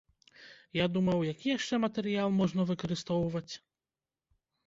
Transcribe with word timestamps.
Я 0.75 0.85
думаў, 0.95 1.19
які 1.33 1.51
яшчэ 1.57 1.75
матэрыял 1.83 2.29
можна 2.39 2.61
выкарыстоўваць. 2.71 3.53